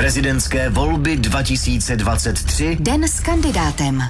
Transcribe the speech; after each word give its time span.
Prezidentské 0.00 0.68
volby 0.68 1.16
2023. 1.16 2.76
Den 2.80 3.04
s 3.04 3.20
kandidátem. 3.20 4.02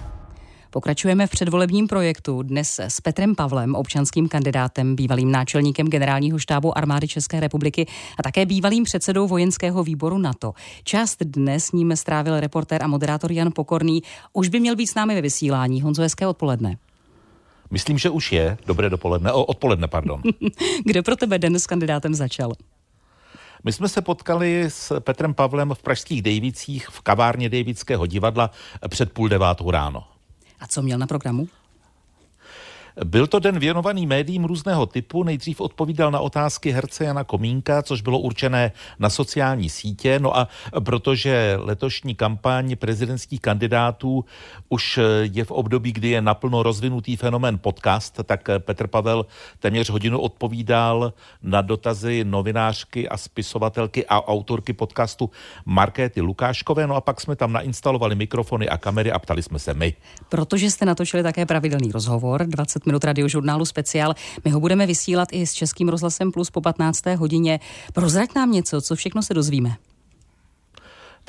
Pokračujeme 0.70 1.26
v 1.26 1.30
předvolebním 1.30 1.88
projektu 1.88 2.42
dnes 2.42 2.78
s 2.78 3.00
Petrem 3.00 3.34
Pavlem, 3.34 3.74
občanským 3.74 4.28
kandidátem, 4.28 4.96
bývalým 4.96 5.32
náčelníkem 5.32 5.86
generálního 5.86 6.38
štábu 6.38 6.78
armády 6.78 7.08
České 7.08 7.40
republiky 7.40 7.86
a 8.18 8.22
také 8.22 8.46
bývalým 8.46 8.84
předsedou 8.84 9.26
vojenského 9.26 9.84
výboru 9.84 10.18
NATO. 10.18 10.52
Část 10.84 11.22
dnes 11.22 11.64
s 11.64 11.72
ním 11.72 11.96
strávil 11.96 12.40
reportér 12.40 12.82
a 12.82 12.86
moderátor 12.86 13.32
Jan 13.32 13.52
Pokorný. 13.54 14.02
Už 14.32 14.48
by 14.48 14.60
měl 14.60 14.76
být 14.76 14.86
s 14.86 14.94
námi 14.94 15.14
ve 15.14 15.20
vysílání. 15.20 15.82
Honzo, 15.82 16.02
hezké 16.02 16.26
odpoledne. 16.26 16.76
Myslím, 17.70 17.98
že 17.98 18.10
už 18.10 18.32
je. 18.32 18.58
Dobré 18.66 18.90
dopoledne. 18.90 19.32
O, 19.32 19.44
odpoledne, 19.44 19.88
pardon. 19.88 20.22
Kde 20.84 21.02
pro 21.02 21.16
tebe 21.16 21.38
den 21.38 21.58
s 21.58 21.66
kandidátem 21.66 22.14
začal? 22.14 22.52
My 23.64 23.72
jsme 23.72 23.88
se 23.88 24.02
potkali 24.02 24.64
s 24.68 25.00
Petrem 25.00 25.34
Pavlem 25.34 25.74
v 25.74 25.82
pražských 25.82 26.22
Dejvicích 26.22 26.88
v 26.88 27.00
kavárně 27.00 27.48
Dejvického 27.48 28.06
divadla 28.06 28.50
před 28.88 29.12
půl 29.12 29.28
devátou 29.28 29.70
ráno. 29.70 30.04
A 30.60 30.66
co 30.66 30.82
měl 30.82 30.98
na 30.98 31.06
programu? 31.06 31.48
Byl 33.04 33.26
to 33.26 33.38
den 33.38 33.58
věnovaný 33.58 34.06
médiím 34.06 34.44
různého 34.44 34.86
typu. 34.86 35.22
Nejdřív 35.22 35.60
odpovídal 35.60 36.10
na 36.10 36.20
otázky 36.20 36.70
herce 36.70 37.04
Jana 37.04 37.24
Komínka, 37.24 37.82
což 37.82 38.00
bylo 38.00 38.18
určené 38.18 38.72
na 38.98 39.10
sociální 39.10 39.68
sítě. 39.68 40.18
No 40.18 40.38
a 40.38 40.48
protože 40.84 41.56
letošní 41.58 42.14
kampaň 42.14 42.76
prezidentských 42.76 43.40
kandidátů 43.40 44.24
už 44.68 45.00
je 45.22 45.44
v 45.44 45.50
období, 45.50 45.92
kdy 45.92 46.08
je 46.08 46.22
naplno 46.22 46.62
rozvinutý 46.62 47.16
fenomén 47.16 47.58
podcast, 47.58 48.20
tak 48.24 48.48
Petr 48.58 48.86
Pavel 48.86 49.26
téměř 49.58 49.90
hodinu 49.90 50.20
odpovídal 50.20 51.12
na 51.42 51.60
dotazy 51.60 52.24
novinářky 52.24 53.08
a 53.08 53.16
spisovatelky 53.16 54.06
a 54.06 54.28
autorky 54.28 54.72
podcastu 54.72 55.30
Markéty 55.64 56.20
Lukáškové. 56.20 56.86
No 56.86 56.94
a 56.94 57.00
pak 57.00 57.20
jsme 57.20 57.36
tam 57.36 57.52
nainstalovali 57.52 58.14
mikrofony 58.14 58.68
a 58.68 58.78
kamery 58.78 59.12
a 59.12 59.18
ptali 59.18 59.42
jsme 59.42 59.58
se 59.58 59.74
my. 59.74 59.94
Protože 60.28 60.70
jste 60.70 60.84
natočili 60.84 61.22
také 61.22 61.46
pravidelný 61.46 61.92
rozhovor, 61.92 62.46
20 62.46 62.80
20 62.80 62.86
minut 62.90 63.04
radiožurnálu 63.04 63.64
speciál. 63.64 64.14
My 64.44 64.50
ho 64.50 64.60
budeme 64.60 64.86
vysílat 64.86 65.28
i 65.32 65.46
s 65.46 65.52
Českým 65.52 65.88
rozhlasem 65.88 66.32
Plus 66.32 66.50
po 66.50 66.60
15. 66.60 67.06
hodině. 67.06 67.60
Prozrať 67.92 68.34
nám 68.34 68.52
něco, 68.52 68.80
co 68.80 68.96
všechno 68.96 69.22
se 69.22 69.34
dozvíme 69.34 69.89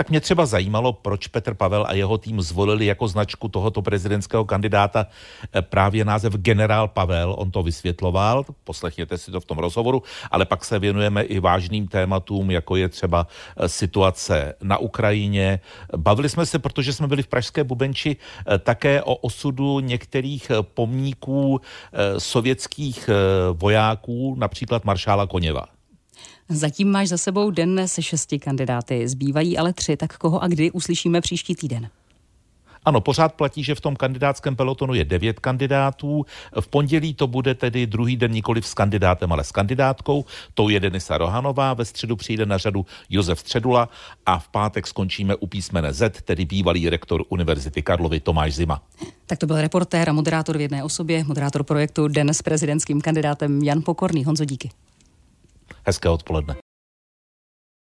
tak 0.02 0.09
mě 0.09 0.21
třeba 0.21 0.45
zajímalo, 0.45 0.94
proč 0.94 1.27
Petr 1.27 1.53
Pavel 1.53 1.85
a 1.88 1.94
jeho 1.94 2.17
tým 2.17 2.41
zvolili 2.41 2.85
jako 2.85 3.07
značku 3.07 3.47
tohoto 3.47 3.81
prezidentského 3.81 4.45
kandidáta 4.45 5.05
eh, 5.53 5.61
právě 5.61 6.05
název 6.05 6.33
generál 6.33 6.88
Pavel. 6.88 7.35
On 7.38 7.52
to 7.52 7.63
vysvětloval, 7.63 8.45
poslechněte 8.63 9.17
si 9.17 9.31
to 9.31 9.39
v 9.39 9.45
tom 9.45 9.57
rozhovoru, 9.57 10.03
ale 10.31 10.45
pak 10.45 10.66
se 10.66 10.79
věnujeme 10.79 11.23
i 11.23 11.39
vážným 11.39 11.88
tématům, 11.88 12.52
jako 12.52 12.75
je 12.75 12.89
třeba 12.89 13.27
eh, 13.57 13.69
situace 13.69 14.53
na 14.63 14.77
Ukrajině. 14.77 15.59
Bavili 15.97 16.29
jsme 16.29 16.45
se, 16.45 16.59
protože 16.59 16.94
jsme 16.94 17.07
byli 17.07 17.23
v 17.23 17.27
Pražské 17.27 17.63
Bubenči, 17.63 18.17
eh, 18.17 18.57
také 18.57 19.03
o 19.03 19.16
osudu 19.16 19.79
některých 19.79 20.52
pomníků 20.73 21.61
sovětských 22.17 23.09
vojáků, 23.53 24.35
například 24.38 24.85
maršála 24.85 25.27
Koněva. 25.27 25.81
Zatím 26.50 26.92
máš 26.92 27.08
za 27.08 27.17
sebou 27.17 27.52
den 27.52 27.88
se 27.88 28.02
šesti 28.02 28.40
kandidáty, 28.40 29.08
zbývají 29.08 29.58
ale 29.58 29.73
tři, 29.73 29.98
tak 29.98 30.18
koho 30.18 30.44
a 30.44 30.48
kdy 30.48 30.72
uslyšíme 30.72 31.22
příští 31.22 31.56
týden? 31.56 31.90
Ano, 32.86 33.02
pořád 33.02 33.34
platí, 33.34 33.64
že 33.64 33.76
v 33.76 33.81
tom 33.81 33.95
kandidátském 33.95 34.56
pelotonu 34.56 34.94
je 34.94 35.06
devět 35.06 35.40
kandidátů. 35.40 36.26
V 36.59 36.68
pondělí 36.68 37.14
to 37.14 37.28
bude 37.28 37.56
tedy 37.56 37.88
druhý 37.88 38.18
den 38.18 38.31
nikoli 38.31 38.62
s 38.62 38.73
kandidátem, 38.73 39.31
ale 39.31 39.44
s 39.44 39.52
kandidátkou. 39.52 40.26
To 40.53 40.70
je 40.70 40.80
Denisa 40.80 41.18
Rohanová, 41.18 41.73
ve 41.73 41.86
středu 41.86 42.16
přijde 42.16 42.46
na 42.46 42.58
řadu 42.58 42.86
Josef 43.09 43.40
Středula 43.40 43.90
a 44.25 44.40
v 44.40 44.48
pátek 44.48 44.88
skončíme 44.88 45.36
u 45.36 45.48
písmene 45.48 45.94
Z, 45.94 46.22
tedy 46.22 46.46
bývalý 46.46 46.90
rektor 46.90 47.23
Univerzity 47.30 47.81
Karlovy 47.81 48.20
Tomáš 48.20 48.53
Zima. 48.53 48.81
Tak 49.25 49.40
to 49.40 49.48
byl 49.48 49.62
reportér 49.62 50.09
a 50.09 50.14
moderátor 50.14 50.58
v 50.58 50.62
jedné 50.62 50.84
osobě, 50.84 51.23
moderátor 51.23 51.64
projektu 51.64 52.08
Den 52.08 52.30
s 52.30 52.41
prezidentským 52.41 53.02
kandidátem 53.02 53.64
Jan 53.64 53.81
Pokorný. 53.85 54.25
Honzo, 54.25 54.46
díky. 54.46 54.69
Hezké 55.86 56.09
odpoledne. 56.09 56.60